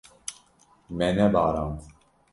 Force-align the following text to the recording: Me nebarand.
Me 1.01 1.11
nebarand. 1.19 1.79